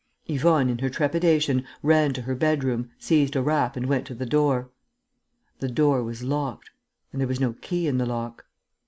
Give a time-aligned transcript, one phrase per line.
[0.25, 4.25] Yvonne, in her trepidation, ran to her bedroom, seized a wrap and went to the
[4.25, 4.71] door.
[5.59, 6.71] The door was locked;
[7.11, 8.47] and there was no key in the lock.